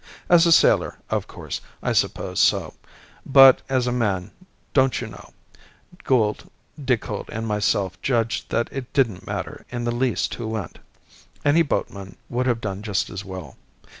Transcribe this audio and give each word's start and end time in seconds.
As 0.29 0.47
a 0.47 0.51
sailor, 0.51 0.97
of 1.11 1.27
course, 1.27 1.61
I 1.83 1.93
suppose 1.93 2.39
so. 2.39 2.73
But 3.23 3.61
as 3.69 3.85
a 3.85 3.91
man, 3.91 4.31
don't 4.73 4.99
you 4.99 5.05
know, 5.05 5.31
Gould, 6.05 6.49
Decoud, 6.83 7.29
and 7.29 7.45
myself 7.45 8.01
judged 8.01 8.49
that 8.49 8.67
it 8.71 8.91
didn't 8.93 9.27
matter 9.27 9.63
in 9.69 9.83
the 9.83 9.91
least 9.91 10.33
who 10.33 10.47
went. 10.47 10.79
Any 11.45 11.61
boatman 11.61 12.15
would 12.29 12.47
have 12.47 12.61
done 12.61 12.81
just 12.81 13.11
as 13.11 13.23
well. 13.23 13.57